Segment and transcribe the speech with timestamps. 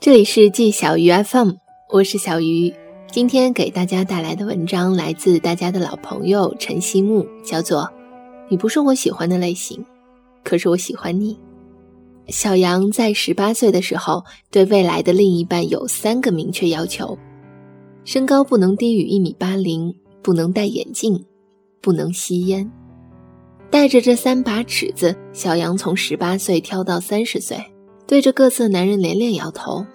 [0.00, 1.50] 这里是季小鱼 FM，
[1.90, 2.72] 我是小鱼。
[3.12, 7.82] 今天给大家带来的文章来自大家的老朋友陈希木，叫做
[8.48, 9.84] 《你不是我喜欢的类型，
[10.42, 11.34] 可是我喜欢你》。
[12.32, 17.18] 小杨在十八岁的时候，对未来的另一半有三个明确要求：
[18.06, 21.26] 身高不能低于一米八零，不能戴眼镜，
[21.82, 22.72] 不能吸烟。
[23.68, 27.62] 带着这三把尺子，小杨从十八岁挑到三十岁。
[28.06, 29.86] 对着各色男人连连摇头，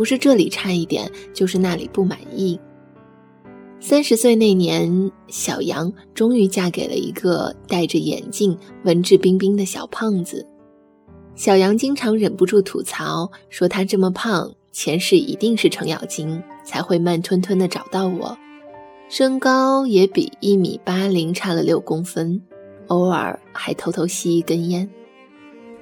[0.00, 2.58] 不是这里差一点，就是那里不满意。
[3.80, 10.46] 三十岁那年，小杨终于嫁给了一个戴着眼镜、文质彬彬的小胖子。
[11.34, 18.34] 小杨经常忍不住吐槽说：“他这么胖，前世一定是程咬金，才会慢吞吞的找到我。
[19.10, 22.40] 身高也比一米八零差了六公分，
[22.86, 24.88] 偶尔还偷偷吸一根烟。”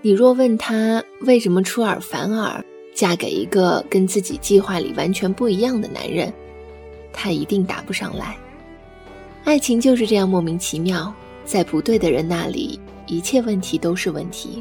[0.03, 2.65] 你若问他为什么出尔反尔，
[2.99, 6.33] 嫁给一个跟自己计划里完全不一样的男人，
[7.13, 8.37] 他一定答不上来。
[9.45, 14.61] 爱情就是这样莫名其妙，在不对的人那里，一切问题都是问题；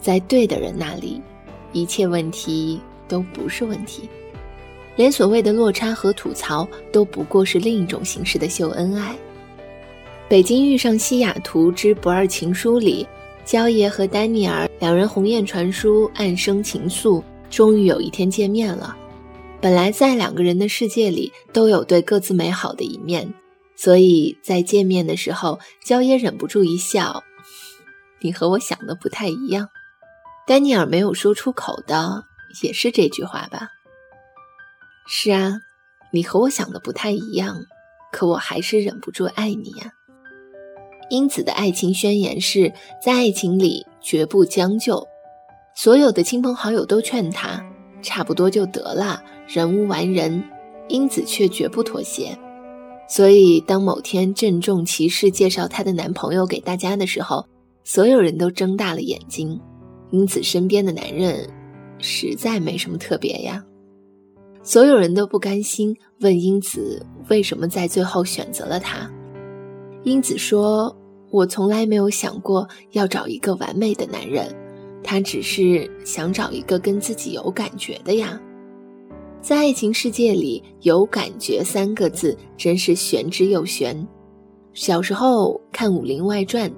[0.00, 1.22] 在对的人那里，
[1.72, 4.08] 一切问题都不是问题。
[4.96, 9.12] 连所谓的落差和吐槽，都不过是另一种形式的秀恩爱。
[10.28, 13.06] 《北京遇上西雅图之不二情书》里。
[13.44, 18.96] 焦爷和丹尼尔两人鸿雁传书，暗生情愫，终于有一天见面了。
[19.60, 23.34] 本来在两个人的世界里都有对各自美好的一面，
[23.76, 27.24] 所以在见面的时候，焦也忍不住一笑
[28.22, 29.68] ：“你和我想的不太一样。”
[30.46, 32.24] 丹尼尔没有说出口的
[32.62, 33.68] 也是这句话吧？
[35.06, 35.60] 是啊，
[36.12, 37.64] 你和我想的不太一样，
[38.12, 39.92] 可我还是忍不住爱你呀。
[41.10, 45.08] 英子的爱情宣言是在爱情里绝不将就，
[45.80, 47.64] 所有的亲朋好友都劝她
[48.02, 50.42] 差不多就得了，人无完人。
[50.88, 52.36] 英子却绝不妥协，
[53.08, 57.46] 所以当某天郑重其事介绍她的男朋友给大家的时候，
[57.84, 59.60] 所有人都睁大了眼睛。
[60.10, 61.48] 英子身边的男人
[61.98, 63.64] 实在没什么特别呀，
[64.64, 69.08] 所有人都不甘心，问英子为什么在最后选择了他。
[70.02, 70.96] 英子说
[71.30, 74.52] ：“我从来没有想过要找一个完美的男人，
[75.10, 78.38] 他只是想找一个跟自己有感觉的呀。
[79.40, 84.06] 在爱情世界里，有感觉三个字真是玄之又玄。
[84.74, 86.68] 小时候看《武林外传》，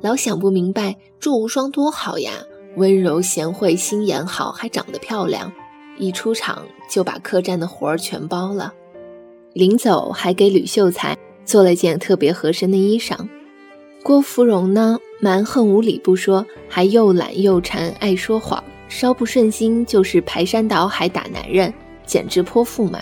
[0.00, 2.32] 老想不明白祝无双多好呀，
[2.76, 5.52] 温柔贤惠，心眼好，还长得漂亮，
[5.98, 8.72] 一出场就把客栈的活儿全包了，
[9.52, 11.14] 临走还给吕秀才。”
[11.44, 13.28] 做了件特别合身的衣裳。
[14.02, 21.72] 郭芙蓉呢，蛮横无理不说，还又懒又馋，爱说谎，稍不顺心就是排山倒海打男人，
[22.04, 23.00] 简直泼妇嘛。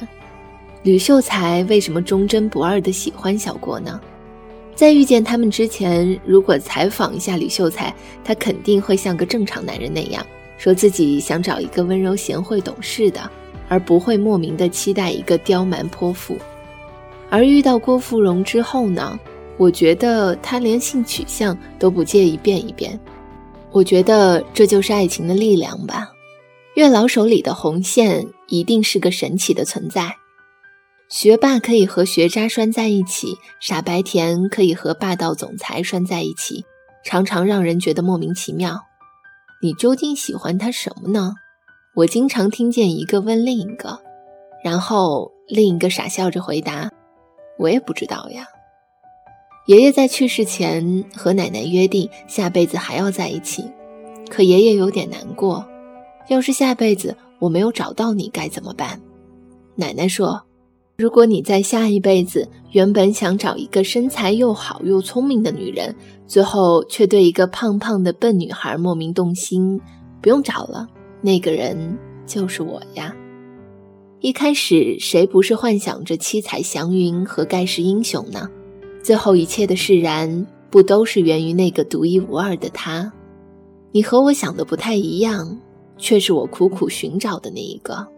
[0.84, 4.00] 吕秀才为什么忠贞不二的喜欢小郭呢？
[4.76, 7.92] 在遇见他们之前，如果采访一下吕秀才，
[8.22, 10.24] 他肯定会像个正常男人那样，
[10.56, 13.28] 说自己想找一个温柔贤惠懂事的，
[13.68, 16.38] 而不会莫名的期待一个刁蛮泼妇。
[17.28, 19.18] 而遇到郭芙蓉之后呢？
[19.56, 22.98] 我觉得他连性取向都不介意变一变。
[23.70, 26.10] 我觉得这就是爱情的力量吧。
[26.74, 30.16] 月老手里的红线一定是个神奇的存在。
[31.08, 36.64] 学霸可以和学渣拴在一起，傻白甜可以和霸道总裁拴在一起，
[37.04, 38.80] 常常让人觉得莫名其妙。
[39.62, 41.32] 你究竟喜欢他什么呢？
[41.94, 44.00] 我经常听见一个问另一个，
[44.64, 46.90] 然后另一个傻笑着回答。
[47.58, 48.46] 我也不知道呀。
[49.66, 53.64] 爷爷在去世前和奶奶约定下辈子还要在一起，
[54.28, 55.64] 可爷爷有点难过。
[56.28, 59.00] 要是下辈子我没有找到你该怎么办？
[59.74, 60.42] 奶奶说
[60.98, 65.96] ：“如果你在下一辈子原本想找一个身材又好又聪明的女人，
[66.26, 69.80] 最后却对一个胖胖的笨女孩莫名动心，
[70.20, 70.86] 不用找了，
[71.22, 73.16] 那个人就是我呀。”
[74.20, 78.48] 一开始谁不是幻想着七彩祥云和盖世英雄呢？
[79.04, 83.12] 最后一切的释然，不都是源于那个独一无二的他？
[83.92, 85.60] 你和我想的不太一样，
[85.98, 88.08] 却是我苦苦寻找的那一个。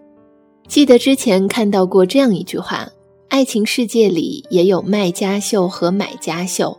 [0.69, 2.88] 记得之前看到过这样一句话：
[3.29, 6.79] 爱情世界里也有卖家秀和买家秀。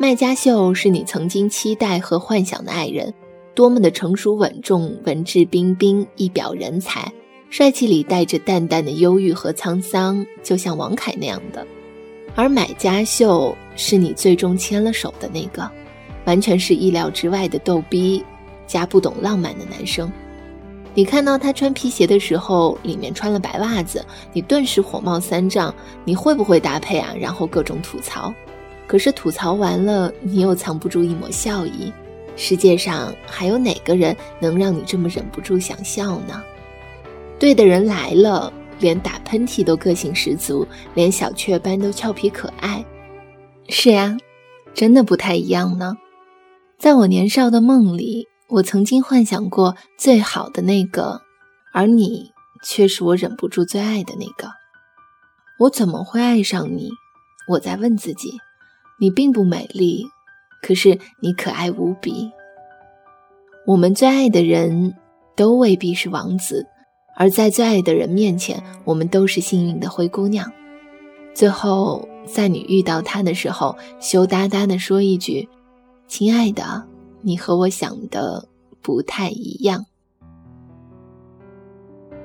[0.00, 3.12] 卖家秀是你曾经期待和幻想的爱人，
[3.54, 7.12] 多么的成熟稳重、文质彬彬、一表人才。
[7.50, 11.62] 帅气里带着淡淡的忧郁和沧桑，就像王凯那样的；
[12.34, 15.70] 而买家秀是你最终牵了手的那个，
[16.24, 18.24] 完全是意料之外的逗逼
[18.66, 20.10] 加不懂浪漫的男生。
[20.96, 25.74] 你看到他穿皮鞋的时候，里面穿了白袜子，你顿时火冒三丈。
[26.04, 27.12] 你会不会搭配啊？
[27.18, 28.32] 然后各种吐槽。
[28.86, 31.92] 可是吐槽完了，你又藏不住一抹笑意。
[32.36, 36.42] 世界上还有哪个人能让你这么忍不住想笑呢？
[37.40, 42.84] 对的人来了，连打喷嚏都个性十足，连小雀斑都俏皮可爱。
[43.68, 44.16] 是呀，
[44.74, 45.96] 真的不太一样呢。
[46.78, 51.22] 在我年少的梦里，我曾经幻想过最好的那个，
[51.72, 52.32] 而你
[52.62, 54.50] 却是我忍不住最爱的那个。
[55.60, 56.90] 我怎么会爱上你？
[57.48, 58.38] 我在问自己。
[59.00, 60.06] 你并不美丽，
[60.62, 62.30] 可是你可爱无比。
[63.66, 64.94] 我们最爱的人
[65.34, 66.64] 都未必是王子，
[67.16, 70.50] 而在最爱的人面前，我们都是幸运的灰姑娘。
[71.32, 75.48] 最后，在你遇到他的时候，羞答答地说一句
[76.06, 76.84] ：“亲爱的，
[77.22, 78.48] 你和我想的
[78.82, 79.86] 不太一样。”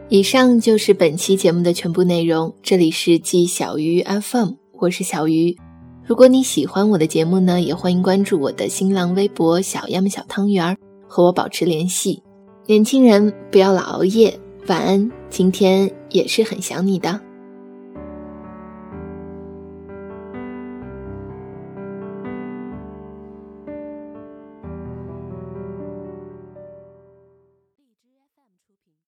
[0.09, 2.55] 以上就是本期节目的全部内容。
[2.63, 5.55] 这里是季小鱼 FM，我是小鱼。
[6.03, 10.75] 如果你喜欢我的节目呢，也欢迎关注我的新浪微博“小样小汤圆儿”，
[11.07, 12.23] 和我保持联系。
[12.65, 14.39] 年轻人不要老熬夜，
[14.69, 15.11] 晚安。
[15.31, 17.28] 今天也是很想你的。